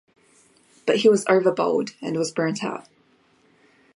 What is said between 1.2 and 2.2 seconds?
over-bowled and